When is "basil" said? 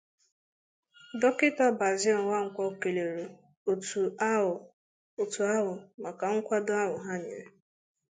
1.79-2.17